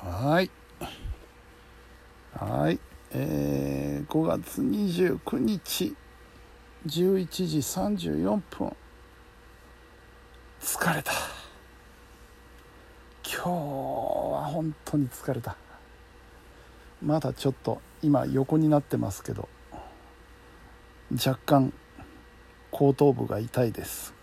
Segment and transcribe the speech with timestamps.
[0.00, 0.50] はい。
[2.32, 2.78] はい。
[3.10, 5.96] えー、5月29日
[6.86, 8.76] 11時34分。
[10.60, 11.10] 疲れた。
[13.24, 15.56] 今日は本当に疲れた。
[17.02, 19.48] まだちょっと今横になってますけど
[21.12, 21.72] 若干
[22.70, 24.14] 後頭部が痛いです。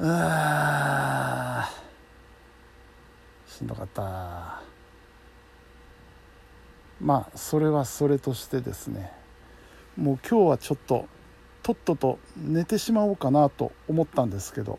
[0.00, 1.77] あー。
[3.58, 4.62] しんどかった。
[7.00, 9.12] まあそれはそれとしてですね。
[9.96, 11.06] もう今日はちょっと
[11.64, 14.78] とっとと寝てしまおうかなと思ったんですけど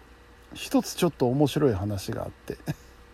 [0.53, 2.57] 一つちょっと面白い話があって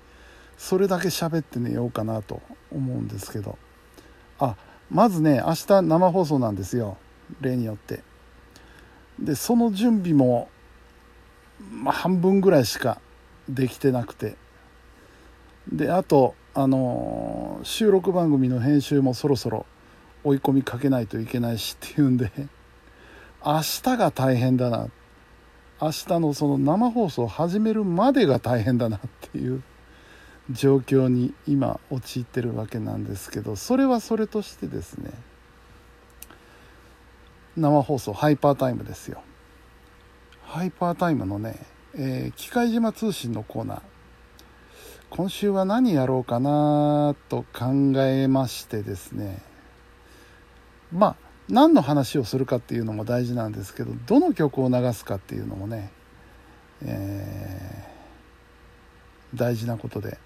[0.55, 3.57] それだけ喋って寝ようかなと思うんですけど。
[4.37, 4.55] あ
[4.91, 6.97] まずね明日生放送なんですよ。
[7.41, 8.03] 例によって。
[9.17, 10.47] でその準備も
[11.71, 13.01] まあ、半分ぐらいしか
[13.49, 14.44] できてなくて。
[15.71, 19.65] であとあの、収録番組の編集もそろそろ
[20.23, 22.31] 追い込みかけないといけないしっていうんで
[23.45, 24.87] 明日が大変だな。
[25.81, 28.99] 明日のその生放送を始めるまでが大変だなっ
[29.33, 29.61] ていう
[30.49, 35.11] 状況に今陥ってるわけなんですけどそれはそれとしてですね
[37.57, 39.21] 生放送ハイパータイムですよ。
[40.43, 43.81] ハイパータイムのね、えー、機械島通信のコーナー。
[45.15, 49.41] 今週は何やろうかなと考えましてですね。
[50.91, 51.15] まあ
[51.47, 55.89] 何の話をするかっていうのも大事なんですけどどの曲を流すかっていうのもね、
[56.83, 60.17] えー、大事なことで。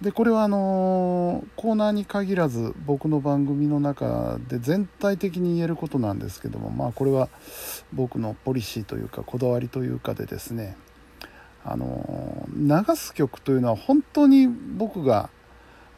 [0.00, 7.28] でこれはあのコーナーに限らず僕の番組の中で全体的に言えることなんですけどもまあこれは
[7.92, 10.76] 僕のポリシーというかこだわりというかでですね
[11.64, 15.30] あの流す曲というのは本当に僕が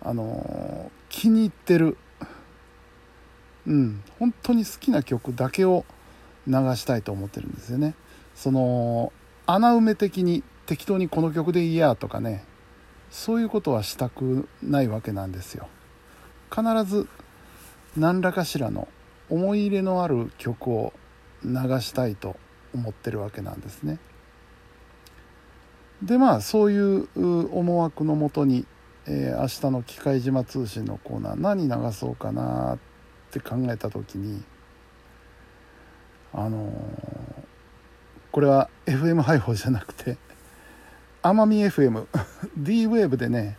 [0.00, 1.96] あの気に入ってる。
[3.66, 4.02] うん。
[4.18, 5.84] 本当に好きな曲だけを
[6.48, 7.94] 流したいと思ってるんですよね。
[8.34, 9.12] その
[9.46, 12.44] 穴埋め的に適当にこの曲でいいやとかね。
[13.10, 15.68] そういうことはしたくないわけなんですよ。
[16.50, 17.08] 必ず
[17.96, 18.88] 何らかしらの
[19.28, 20.92] 思い入れのある曲を
[21.44, 21.50] 流
[21.80, 22.36] したいと
[22.74, 23.98] 思ってるわけなんですね。
[26.02, 27.08] でまあそういう
[27.56, 28.66] 思惑のもとに、
[29.06, 32.78] えー、明日の「機械島通信」のコーナー何流そうかなっ
[33.30, 34.42] て考えた時に
[36.34, 36.72] あのー、
[38.32, 40.16] これは FM 配報じゃなくて
[41.22, 42.06] 奄美 FM
[42.56, 43.56] D ウェーブでね、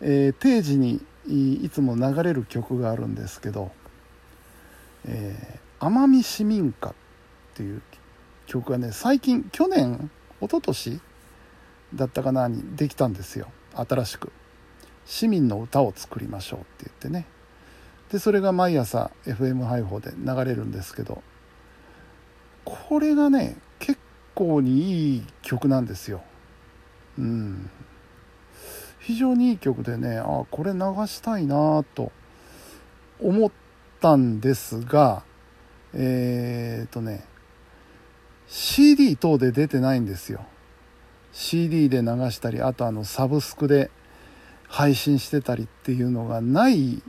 [0.00, 3.70] えー、定時にいつも流れる曲があるんですけど
[5.06, 6.94] 「えー、奄美市民歌」っ
[7.54, 7.82] ていう
[8.46, 10.10] 曲がね最近去年
[10.40, 11.00] 一昨年
[11.94, 13.48] だったかなにできたんですよ。
[13.74, 14.32] 新しく
[15.06, 17.26] 「市民の歌を作りましょう」って言ってね。
[18.10, 21.22] でそれが毎朝 FM 配報で流れるんですけど
[22.64, 23.98] これがね結
[24.34, 26.22] 構にいい曲なんですよ。
[27.18, 27.70] うん、
[29.00, 32.12] 非常にいい曲でねあこれ流したいなと
[33.20, 33.50] 思っ
[34.00, 35.22] たんですが
[35.92, 37.24] えー、っとね
[38.48, 40.44] CD 等で出てないんですよ。
[41.34, 43.90] CD で流したりあとあのサブスクで
[44.68, 47.02] 配信してたりっていうのがない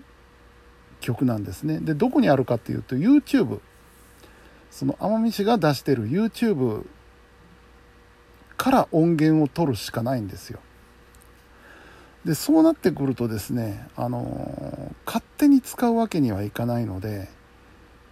[0.99, 3.59] 曲なんですねでどこにあるかっていうと YouTube
[4.71, 6.87] その奄美市が出してる YouTube
[8.57, 10.59] から音源を取るしかないんですよ。
[12.25, 17.29] でそうなってくるとですねあの勝手に使うわけにはいかないので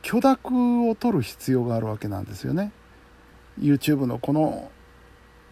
[0.03, 2.71] 許諾を取る必要があるわけなんですよね。
[3.59, 4.69] YouTube のこの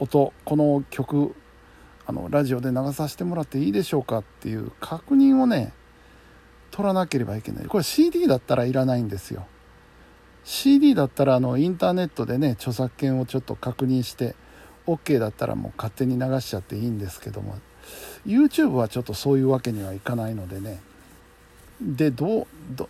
[0.01, 1.35] 音この曲
[2.07, 5.73] あのラジオで流させてもらっていいでしょうかっていう確認をね
[6.71, 7.65] 取らなければいけない。
[7.65, 9.45] これ CD だったらいらないんですよ。
[10.43, 14.35] CD だったらあのインターネットでね著作権をちょっと確認して
[14.87, 17.59] OK だったらもう勝手に流しちゃっていいんですけども
[18.25, 20.81] YouTube はちょっとそういうわけにはいかないのでね。
[21.79, 22.89] でどうど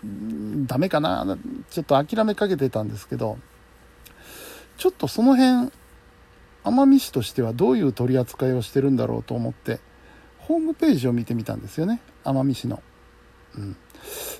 [0.66, 1.38] ダメかな？
[1.70, 3.38] ちょっと諦めかけてたんですけど
[4.78, 5.72] ちょっとその辺
[6.64, 9.80] 奄美市としてはどういう取り扱いをしてるんだろうと思って
[10.40, 12.82] ホームページを見てみたんですよね奄美市の。
[13.56, 13.76] うん、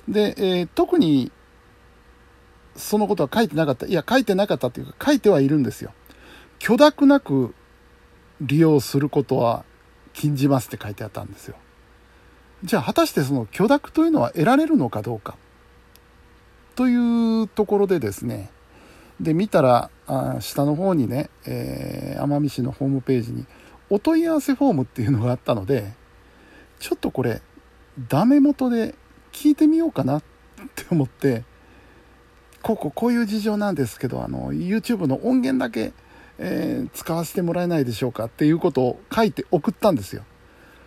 [0.08, 1.30] で、えー、特に
[2.76, 5.92] そのことは書いてなかったいや書いてなかったっていうか書いてはいるんですよ。
[6.58, 7.54] 許諾なく
[8.40, 9.64] 利用することは
[10.12, 11.56] 禁じますって書いてあったんですよ。
[12.64, 15.36] じゃあ果たしてその許諾というのは得られるのかどうか
[16.76, 18.50] というところでですね
[19.22, 23.46] で見たらあ下の方にね、えー、奄美市のホームページに
[23.88, 25.92] お問い合わせフォームっていうのがあったので
[26.80, 27.40] ちょっとこれ
[28.08, 28.94] ダメ元で
[29.30, 30.22] 聞いてみようかなっ
[30.74, 31.44] て思って
[32.62, 35.92] こうこうこういう事情なんですけどあの YouTube の音源だけ、
[36.38, 40.24] えー、使わせてもらえないでしょうかっていうことを書いて送ったんですよ。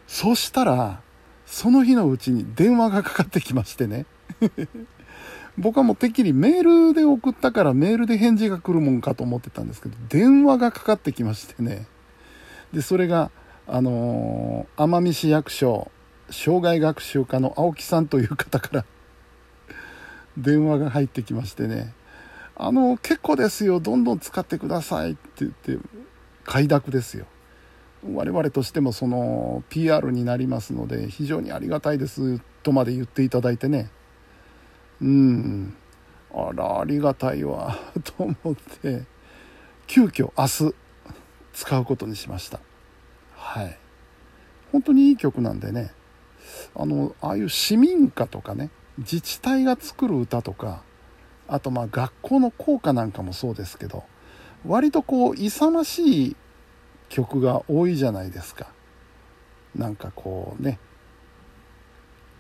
[0.08, 1.02] そしたら
[1.46, 4.06] その日のうちに電話がかかってきましてね。
[5.58, 11.88] 僕はもうてっきりメールで送ったからメールで返事が来るもんかと思ってたんですけど電話がかかってきましてね。
[12.74, 13.32] でそれが
[13.68, 15.92] あのー、奄美市役所
[16.30, 18.86] 障害学習課の青木さんという方から
[20.38, 21.94] 電話が入ってきましてね。
[22.58, 23.80] あの結構ですよ。
[23.80, 25.78] どんどん使ってくださいって言って
[26.44, 27.26] 快諾ですよ。
[28.14, 32.40] 我々としてもその PR になりますので非常にありがたいです。
[32.62, 33.90] とまで言っていただいてね。
[35.02, 35.76] うん。
[36.34, 39.04] あらありがたいわ と思って。
[39.88, 40.76] 急遽明日
[41.54, 42.60] 使うことにしました。
[43.36, 43.78] はい。
[44.72, 45.92] 本当にいい曲なんでね。
[46.76, 50.82] あのああいう市民歌とかね自治体が作る歌とか
[51.48, 54.04] あとまあ学校の校歌なんかもそうですけど
[54.66, 56.36] 割とこう勇ましい
[57.10, 58.68] 曲が多いじゃないですか。
[59.76, 60.80] なんかこうね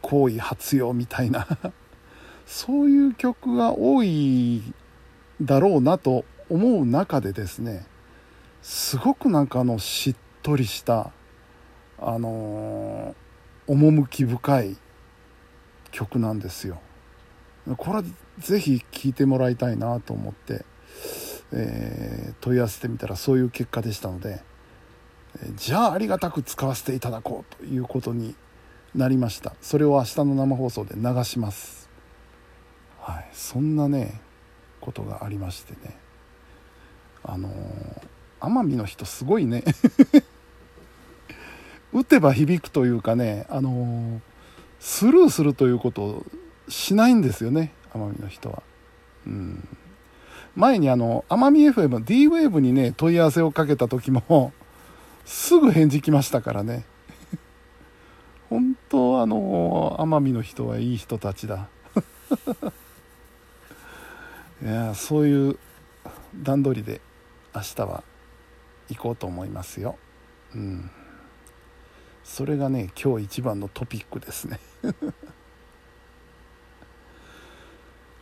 [0.01, 1.47] 好意発揚みたいな。
[2.45, 4.61] そういう曲が多い
[5.41, 7.85] だろうなと思う中でですね
[8.61, 11.11] すごくなんかあのしっとりした
[11.99, 14.77] あのー、趣深い
[15.91, 16.81] 曲なんですよ。
[17.77, 18.03] これは
[18.37, 20.65] ぜひ聴いてもらいたいなと思って、
[21.51, 24.43] えー、問い合わせてみたらそういう結果でしたので
[25.55, 28.35] じゃあありがたく使わせていただこうということに
[28.93, 29.53] なりました。
[29.61, 31.84] それを明日の生放送で流します。
[33.05, 33.29] はい。
[33.33, 34.19] そんなね
[34.81, 35.95] ことがありましてね。
[37.23, 37.49] あの
[38.39, 39.63] 奄美の人すごいね。
[41.93, 44.21] 打てば響くというかねあの
[44.79, 46.25] スルーするということを
[46.67, 48.63] しないんですよね奄美の人は。
[49.27, 49.67] うん。
[50.55, 54.51] 前にあの奄美 FM D ウェーブにね問い合わせをかけた時も
[55.25, 56.85] すぐ返事来ましたからね。
[58.49, 61.67] 本当あの奄美の人はいい人たちだ。
[64.63, 65.59] いやそういう
[66.33, 67.01] 段取りで
[67.53, 68.03] 明日は
[68.89, 69.97] 行こうと思いますよ。
[70.53, 70.89] うん。
[72.23, 74.59] それがね今日一番のトピックですね。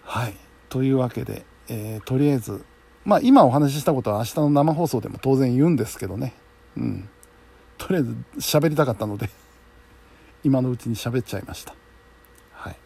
[0.04, 0.36] はい。
[0.70, 2.66] というわけで、えー、とりあえず
[3.06, 6.34] まあ今お話ししたことは明日の生放送でも当然言うんですけどね。
[6.76, 7.10] うん。
[7.78, 9.30] とりあえず喋りたかったので
[10.44, 11.76] 今のうちに喋っちゃいました。
[12.54, 12.78] はい。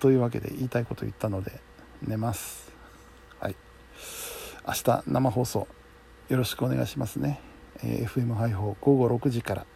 [0.00, 1.60] というわけで言いたいこと言ったので
[2.06, 2.72] 寝ます。
[3.40, 3.56] はい。
[4.66, 5.66] 明日生放送
[6.28, 7.40] よろしくお願いしますね、
[7.82, 9.66] えー、FM 配報午後6時から、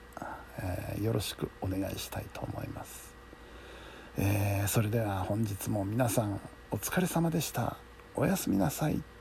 [0.58, 3.14] えー、よろしくお願いしたいと思います、
[4.17, 6.40] えー、それでは本日も皆さん
[6.70, 7.76] お疲れ様でした。
[8.14, 9.15] おやすみなさい。